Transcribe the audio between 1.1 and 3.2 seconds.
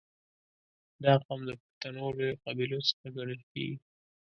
قوم د پښتنو لویو قبیلو څخه